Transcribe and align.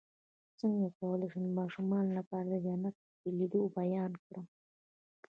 څنګه 0.59 0.87
کولی 0.97 1.27
شم 1.33 1.43
د 1.47 1.49
ماشومانو 1.59 2.11
لپاره 2.19 2.47
د 2.49 2.55
جنت 2.65 2.95
د 3.21 3.23
لیدلو 3.37 3.73
بیان 3.79 4.11
کړم 4.23 4.45